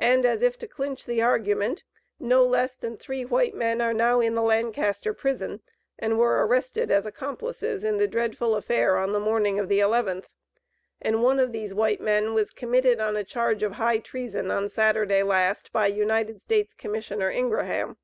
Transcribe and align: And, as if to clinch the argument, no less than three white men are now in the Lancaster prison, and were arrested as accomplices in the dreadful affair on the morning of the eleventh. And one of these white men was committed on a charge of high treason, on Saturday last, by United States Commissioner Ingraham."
And, 0.00 0.26
as 0.26 0.42
if 0.42 0.58
to 0.58 0.66
clinch 0.66 1.06
the 1.06 1.22
argument, 1.22 1.84
no 2.18 2.44
less 2.44 2.74
than 2.74 2.96
three 2.96 3.24
white 3.24 3.54
men 3.54 3.80
are 3.80 3.94
now 3.94 4.18
in 4.20 4.34
the 4.34 4.42
Lancaster 4.42 5.14
prison, 5.14 5.62
and 5.96 6.18
were 6.18 6.44
arrested 6.44 6.90
as 6.90 7.06
accomplices 7.06 7.84
in 7.84 7.96
the 7.98 8.08
dreadful 8.08 8.56
affair 8.56 8.96
on 8.96 9.12
the 9.12 9.20
morning 9.20 9.60
of 9.60 9.68
the 9.68 9.78
eleventh. 9.78 10.32
And 11.00 11.22
one 11.22 11.38
of 11.38 11.52
these 11.52 11.72
white 11.72 12.00
men 12.00 12.34
was 12.34 12.50
committed 12.50 12.98
on 12.98 13.16
a 13.16 13.22
charge 13.22 13.62
of 13.62 13.74
high 13.74 13.98
treason, 13.98 14.50
on 14.50 14.68
Saturday 14.68 15.22
last, 15.22 15.70
by 15.70 15.86
United 15.86 16.42
States 16.42 16.74
Commissioner 16.74 17.30
Ingraham." 17.30 17.98